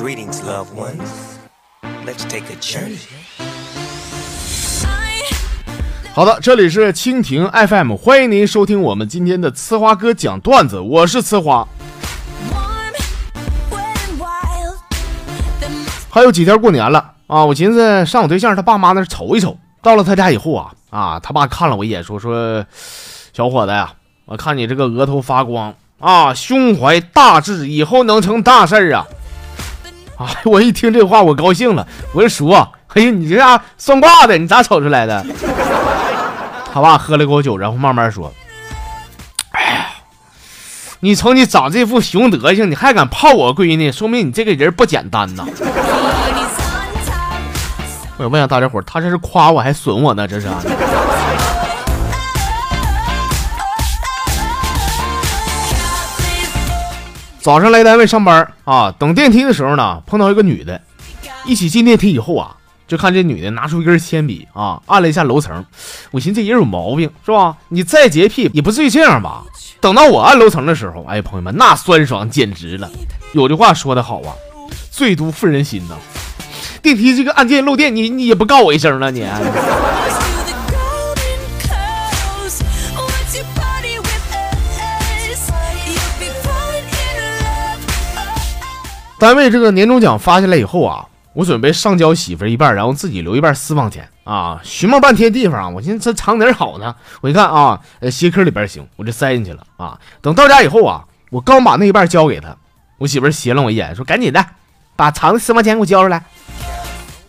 [0.00, 1.36] Greetings, loved ones.
[2.06, 2.96] Let's take a journey.
[6.14, 11.68] 好的，这里是蜻蜓 FM，欢迎您收听我们今天的呲花哥讲段子，我是呲花。
[16.08, 19.58] 还有几天过年了啊，我寻思上我对象他爸妈那儿瞅一瞅。
[19.82, 22.64] 到了他家以后啊啊，他爸看了我一眼，说说
[23.34, 23.92] 小伙子呀，
[24.24, 29.06] 我看你这个额头发光啊，胸怀大志，以后能成大事儿啊！
[30.20, 34.36] 啊， 我一听这话我高兴了，我就说，哎呀，你这啥算卦的？
[34.36, 35.24] 你咋瞅出来的？
[36.72, 38.32] 他爸喝了口酒，然后慢慢说
[39.50, 39.86] ：“哎呀，
[41.00, 45.44] 你瞅你长这副熊德行，你还敢泡我闺女，说明你这个人不简单呐！”
[48.18, 50.28] 我问下大家伙，他这是夸我还损我呢？
[50.28, 50.46] 这是。
[57.40, 60.80] 早上来单位上班啊，等电梯的时候呢，碰到一个女的，
[61.46, 62.56] 一起进电梯以后啊。
[62.86, 65.64] 就看这女的拿出一根铅笔啊，按了一下楼层。
[66.10, 67.56] 我寻思这人有毛病是吧？
[67.68, 69.44] 你再洁癖也不至于这样吧？
[69.80, 72.90] 等到我按楼层的时候，哎，朋友们，那酸爽简直了。
[73.32, 74.34] 有句话说得好啊，
[74.90, 75.94] 最毒妇人心呐。
[76.82, 79.24] 电梯这个按键漏电，你你也不告我一声了你？
[89.20, 91.06] 单位这个年终奖发下来以后啊。
[91.32, 94.58] 我准备上交媳妇一半，然后自己留一半私房钱啊！
[94.64, 96.92] 寻摸半天地方，我寻思这藏哪儿好呢？
[97.20, 99.96] 我一看啊，鞋壳里边行，我就塞进去了啊。
[100.20, 102.48] 等到家以后啊，我刚把那一半交给他，
[102.98, 104.44] 我媳妇斜了我一眼，说：“赶紧的，
[104.96, 106.20] 把藏的私房钱给我交出来。”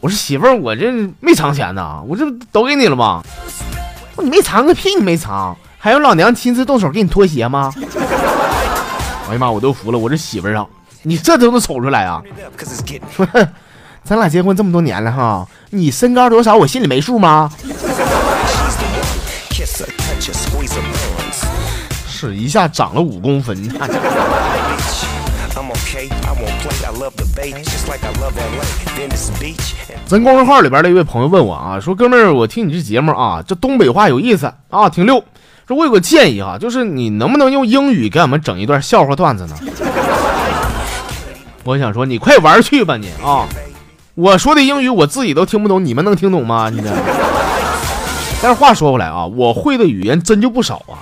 [0.00, 3.22] 我说：“媳妇，我这没藏钱呢，我这都给你了吗？”
[4.16, 4.94] 你没藏个屁！
[4.94, 7.70] 你没藏，还有老娘亲自动手给你脱鞋吗？
[9.28, 10.66] 哎呀妈，我都服了，我这媳妇儿啊，
[11.02, 12.22] 你这都能瞅出来啊？
[14.04, 16.56] 咱俩结婚这么多年了哈，你身高多少？
[16.56, 17.50] 我心里没数吗？
[22.08, 23.56] 是一下长了五公分。
[30.06, 35.22] 咱公众号里边的一位朋友问我啊，说哥们儿，我听你这节目啊，这东北话有意思啊，挺溜。
[35.66, 39.56] 说我有个建议啊，就是你能不能用英语给俺们整一段笑话段子呢？
[41.64, 43.46] 我想说，你快玩去吧你啊！
[44.14, 46.68] 我说的英语我自己都听不懂，你们能听懂吗？
[46.70, 46.88] 你这。
[48.42, 50.98] 但是话说回来啊，我会的语言真就不少啊。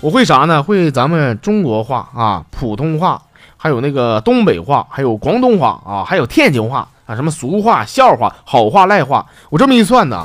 [0.00, 0.62] 我会啥呢？
[0.62, 3.20] 会咱们中国话啊，普通话，
[3.56, 9.26] 还有那个东北话，还有广东话啊，还有天津话啊，什么俗话、笑话、好话、赖话。
[9.50, 10.24] 我这么一算呢，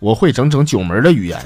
[0.00, 1.38] 我会整整九门的语言。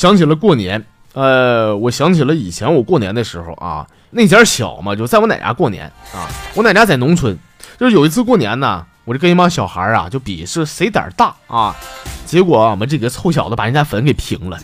[0.00, 0.82] 想起了过年。
[1.12, 5.84] 呃，我想起了以前我过年的时候啊，那家小嘛，就在我奶家过年
[6.14, 6.26] 啊。
[6.54, 7.36] 我奶家在农村，
[7.78, 11.76] 就是有一次过年呢，我就跟一帮小孩啊，就比是谁胆大啊。
[12.24, 14.58] 结果我们这个臭小子把人家坟给平了。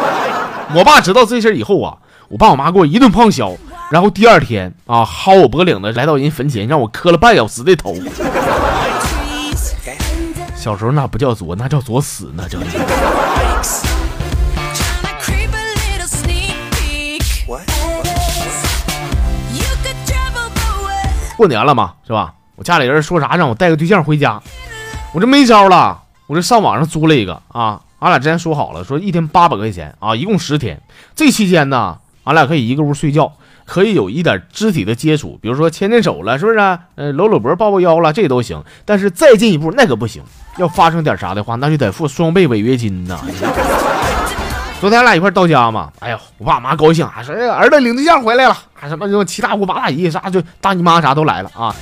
[0.76, 1.96] 我爸知道这事以后啊，
[2.28, 3.56] 我爸我妈给我一顿胖削，
[3.90, 7.94] 然后第二天啊，薅我脖领子来到人坟前，让我磕了半小时的头。
[10.54, 12.58] 小时候那不叫作，那叫作死，那叫。
[21.38, 22.34] 过年了嘛，是吧？
[22.56, 24.42] 我家里人说啥让我带个对象回家，
[25.14, 27.80] 我这没招了，我这上网上租了一个啊。
[28.00, 30.80] 俺俩之前说好了，说一天八百块钱啊，一共十天。
[31.14, 33.32] 这期间呢，俺俩可以一个屋睡觉，
[33.64, 36.58] 可以有一点肢体的接触，比如说牵牵手了，是不是？
[36.96, 38.60] 呃，搂搂脖、抱抱腰了，这都行。
[38.84, 40.24] 但是再进一步那可不行，
[40.56, 43.16] 要发生点啥的话，那就得付双倍违约金呐。
[44.80, 51.74] 昨天俺俩一块到家嘛，哎呀，我爸妈高兴啊，说儿子领对象回来了，啊什么什么七大姑八大姨啥就大姨妈啥都来了啊，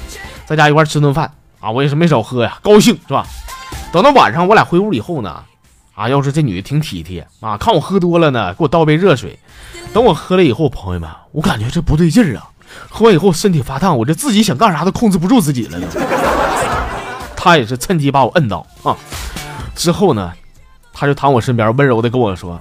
[0.46, 1.30] 在家一块吃顿饭
[1.60, 3.26] 啊，我也是没少喝呀，高兴是吧？
[3.92, 5.42] 等到晚上我俩回屋以后呢，
[5.94, 9.38] 啊，要是这女的挺体贴啊，看我喝多了呢，给我倒杯热水。
[9.92, 12.48] 等我喝了以后，朋友们，我感觉这不对劲儿啊，
[12.88, 15.86] 喝完以后身体发烫，我这自己想干啥都控制不住自己了呢。
[17.36, 18.96] 他也是趁机把我摁倒啊，
[19.74, 20.32] 之后呢，
[20.94, 22.58] 他就躺我身边温柔的跟我说。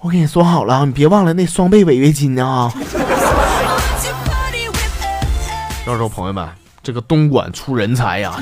[0.00, 2.70] 我跟你说好了，你别忘了那双倍违约金呢。
[5.86, 6.48] 要说朋友们，
[6.84, 8.32] 这个东莞出人才呀！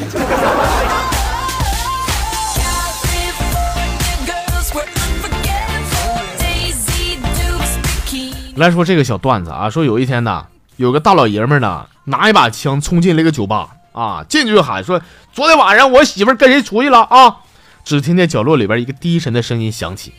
[8.56, 10.44] 来说这个小段子啊，说有一天呢，
[10.76, 15.00] 有个大老爷们呢，拿一把枪冲进了一个酒吧啊，进去就喊说
[15.32, 17.36] ：“昨天晚上我媳妇跟谁出去了啊？”
[17.82, 20.12] 只听见角落里边一个低沉的声音响起，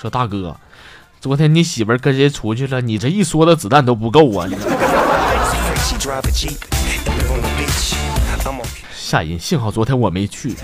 [0.00, 0.54] 说：“大哥，
[1.20, 2.80] 昨天你媳妇跟谁出去了？
[2.80, 4.46] 你这一梭子子弹都不够啊！”
[8.94, 10.54] 吓人，幸好昨天我没去。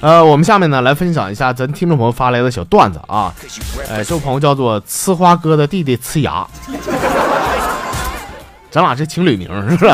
[0.00, 3.32] 呃，我们下面呢来分享一下咱听众朋友发来的小段子啊。
[3.88, 6.44] 哎，这位朋友叫做呲花哥的弟弟呲牙，
[8.72, 9.92] 咱俩是情侣名是不是？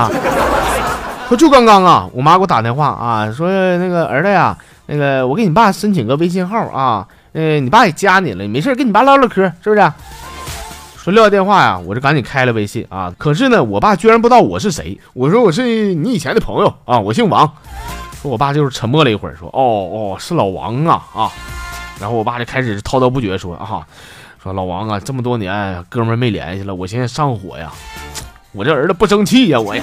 [1.36, 3.48] 就刚刚啊，我妈给我打电话啊，说
[3.78, 9.92] 那个儿子呀，那个我给你爸申请个微信号啊，呃，你爸也加你了，没事跟你爸唠唠嗑，是不是？
[10.96, 13.12] 说撂下电话呀，我就赶紧开了微信啊。
[13.18, 14.98] 可是呢，我爸居然不知道我是谁。
[15.12, 17.46] 我说我是你以前的朋友啊，我姓王。
[18.22, 21.30] 说我爸就是沉默了一会儿，说哦哦，是老王啊啊。
[22.00, 23.86] 然后我爸就开始滔滔不绝说啊，
[24.42, 27.70] 说老王啊，这么多年哥们没联系了，我现在上火呀，
[28.52, 29.82] 我这儿子不争气呀，我呀。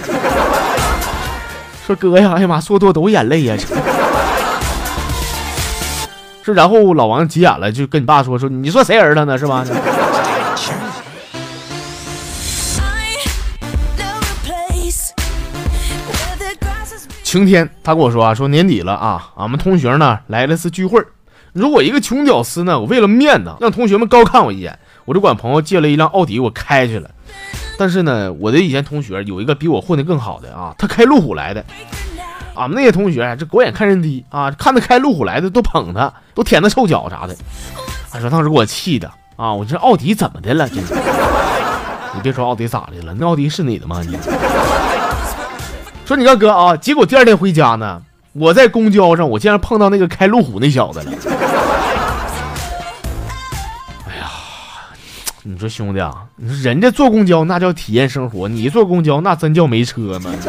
[1.93, 3.55] 说哥呀，哎呀妈，说多都眼泪呀。
[6.43, 9.37] 是，然后老王急眼了，就跟你爸说说，你说谁儿子呢？
[9.37, 9.65] 是吧？
[17.23, 21.01] 晴天，他跟我说啊，说年底了啊，俺们同学呢来了次聚会。
[21.53, 27.09] 如果一个穷屌丝呢，我为了面子让同学们高看我一眼，我就管朋友借了一辆奥迪，我开去了。
[27.77, 31.63] 但是呢，我的以前同学有一个比我混得更好的啊，他开路虎来的。
[32.53, 37.35] 俺们那些同学这狗眼看人低啊，看他开路虎来的都捧他，都舔他臭脚啥的。
[38.11, 40.67] 他说当时给我气的啊，我这奥迪怎么的了？
[42.13, 44.01] 你别说奥迪咋的了，那奥迪是你的吗？
[44.05, 44.17] 你
[46.05, 48.01] 说你个哥啊，结果第二天回家呢，
[48.33, 51.11] 我在公交上我竟然碰到那个开路虎那小子了。
[55.51, 60.31] 你说兄弟啊，你说人家坐公交那叫体验生活，你坐公交那真叫没车吗？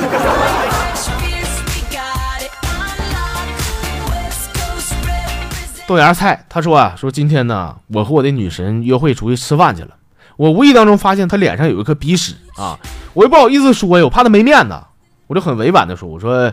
[5.89, 9.91] 豆芽菜他说啊，说今天呢，我和我的女神约会出去吃饭去了，
[10.37, 12.79] 我无意当中发现她脸上有一颗鼻屎啊，
[13.13, 14.81] 我又不好意思说呀，我怕她没面子，
[15.27, 16.53] 我就很委婉的说，我说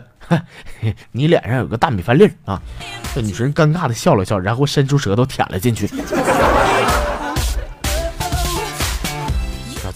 [1.12, 2.60] 你脸上有个大米饭粒儿啊，
[3.14, 5.88] 这女神尴尬的笑了笑，然后伸出舌头舔了进去。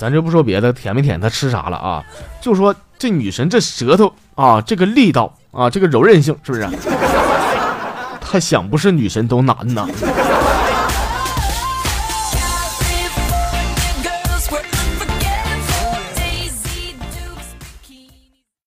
[0.05, 2.05] 咱就不说别的，舔没舔他吃啥了啊？
[2.39, 6.69] 就说这女神这舌头啊，这个力道啊，这个柔韧性是不是？
[8.21, 9.89] 他想不是女神都难呐。